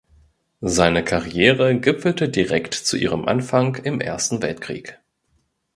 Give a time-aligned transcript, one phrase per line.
[0.65, 4.97] Seine Karriere gipfelte direkt zu ihrem Anfang im Ersten Weltkrieg.